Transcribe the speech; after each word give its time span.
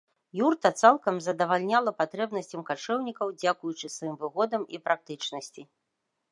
Юрта 0.45 0.69
цалкам 0.83 1.19
задавальняла 1.25 1.93
патрэбнасцям 2.01 2.65
качэўнікаў 2.71 3.27
дзякуючы 3.39 3.87
сваім 3.99 4.19
выгодам 4.25 4.61
і 4.77 4.85
практычнасці. 4.89 5.61